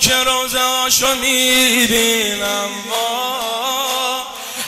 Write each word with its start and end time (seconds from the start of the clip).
که 0.00 0.14
روزه 0.14 0.58
هاشو 0.58 1.14
می‌بینم 1.14 2.68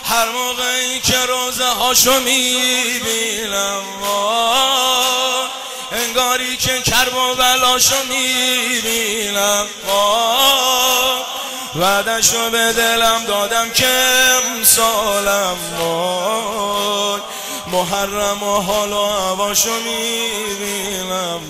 هر 0.05 0.29
موقعی 0.29 1.01
که 1.01 1.19
روزه 1.27 1.65
هاشو 1.65 2.21
می‌بینم 2.21 3.83
انگاری 5.93 6.57
که 6.57 6.81
کرب 6.81 7.15
و 7.15 7.35
بلاشو 7.35 7.97
می‌بینم 8.09 9.67
وعدشو 11.75 12.51
به 12.51 12.73
دلم 12.73 13.25
دادم 13.25 13.71
که 13.71 13.89
امسالم 14.45 15.57
محرم 17.67 18.43
و 18.43 18.61
حال 18.61 18.93
و 18.93 19.07
هواشو 19.07 19.71
می‌بینم 19.71 21.41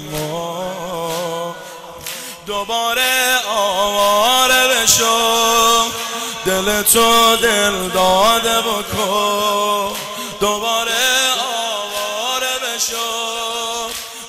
دوباره 2.47 3.39
آواره 3.57 4.69
بشو 4.69 5.85
دل 6.47 6.83
تو 6.83 7.37
دل 7.37 7.89
داده 7.89 8.61
بکن 8.61 9.97
دوباره 10.41 10.93
آواره 11.41 12.77
بشو 12.77 12.97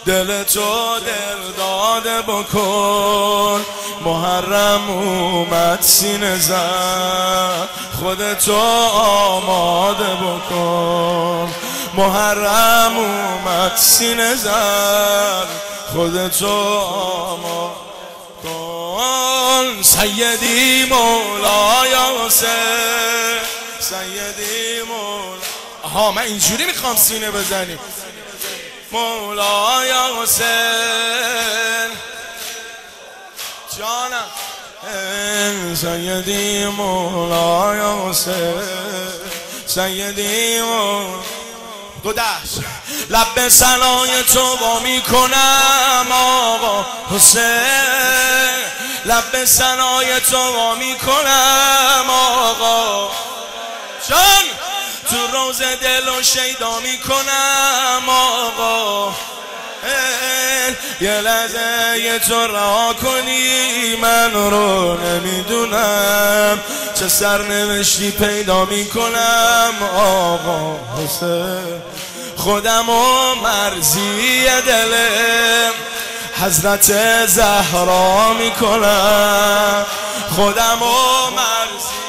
دل 0.06 0.44
تو 0.44 1.00
دل 1.00 1.52
داده 1.58 2.22
بکن 2.22 3.66
محرم 4.06 4.90
اومد 4.90 5.82
سینه 5.82 6.38
زن. 6.38 7.68
خودتو 8.00 8.60
آماده 8.94 10.16
بکن 10.16 11.54
محرم 11.94 12.98
اومد 12.98 13.76
سینه 13.76 14.36
زن. 14.36 15.48
خودتو 15.94 16.80
آماده 16.80 17.93
کن 18.44 19.82
سیدی 19.84 20.86
مولای 20.86 21.96
حسین 22.26 23.40
سیدی 23.80 24.82
مولا. 24.82 25.38
آها 25.84 26.12
من 26.12 26.22
اینجوری 26.22 26.66
می‌خوام 26.66 26.96
سینه 26.96 27.32
بزنیم. 27.32 27.80
مولای 28.92 29.92
حسین 30.22 31.90
جانم. 33.78 34.28
سیدی 35.76 36.66
مولای 36.66 38.10
حسین 38.10 38.62
سیدی 39.68 40.62
مولا. 40.62 41.24
دو 42.04 42.14
دست 42.14 42.60
لب 43.10 43.48
سنای 43.48 44.24
تو 44.24 44.58
با 44.58 44.80
می‌کنم 44.80 46.08
آقا 46.12 46.86
حسین. 47.16 47.93
لب 49.06 49.46
سنای 49.46 50.20
تو 50.20 50.76
می‌کنم 50.76 52.06
آقا. 52.10 53.12
جان 54.10 54.44
تو 55.10 55.38
روز 55.38 55.62
دل 55.62 56.10
و 56.10 56.24
شیدا 56.24 56.80
می‌کنم 56.80 58.10
آقا. 58.10 59.14
یه 61.02 61.22
لحظه 61.22 62.00
یه 62.00 62.20
تو 62.20 62.48
رها 62.48 62.94
کنی 62.94 63.96
من 63.96 64.34
رو 64.34 64.98
نمی‌دونم. 64.98 66.60
چه 67.00 67.08
سرنوشتی 67.08 68.12
پیدا 68.12 68.66
می‌کنم 68.66 69.74
آقا. 69.98 70.80
حسین 71.04 71.82
خودم 72.38 72.90
و 72.90 73.36
مرزی 73.36 74.46
دلم. 74.68 75.73
حضرت 76.46 76.92
زهرا 77.26 78.34
می‌کنم 78.34 79.86
خودم 80.36 80.82
و 80.82 81.30
مرزی. 81.30 82.04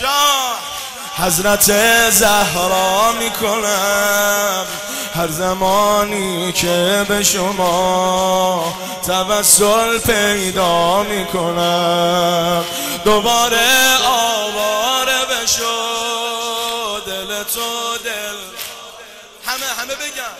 جان. 0.00 1.26
حضرت 1.26 1.70
زهرا 2.10 3.12
می‌کنم 3.12 4.66
هر 5.14 5.28
زمانی 5.28 6.52
که 6.52 7.06
به 7.08 7.22
شما 7.22 8.74
توسل 9.06 9.98
پیدا 9.98 11.02
می‌کنم 11.02 12.64
دوباره 13.04 13.96
آواره 14.06 15.24
بشو. 15.24 17.00
دل 17.06 17.42
تو 17.42 17.98
دل. 18.04 18.36
همه 19.46 19.66
همه 19.78 19.94
بگم. 19.94 20.36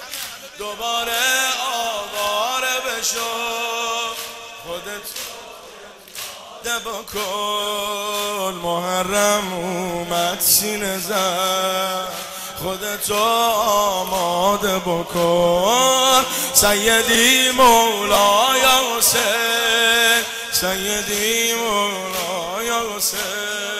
دوباره 0.58 1.12
آواره 1.72 1.99
بشو 3.00 3.20
خودت 4.64 5.08
بکن 6.86 8.54
محرم 8.62 9.52
اومد 9.52 10.40
سینه 10.40 10.98
زن 10.98 12.06
خودتو 12.62 13.14
آماده 13.14 14.78
بکن. 14.78 16.24
سیدی 16.54 17.50
مولای 17.50 18.60
حسین 18.98 20.24
سیدی 20.52 21.54
مولای 21.54 22.96
حسین 22.96 23.79